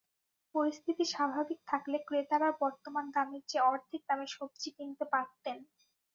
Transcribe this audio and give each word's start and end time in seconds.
পরিস্থিতি 0.55 1.03
স্বাভাবিক 1.05 1.59
থাকলে 1.67 1.97
ক্রেতারা 2.07 2.49
বর্তমান 2.61 3.05
দামের 3.15 3.43
চেয়ে 3.49 3.67
অর্ধেক 3.67 4.01
দামে 4.09 4.27
সবজি 4.35 4.69
কিনতে 4.77 5.05
পারতেন। 5.13 5.57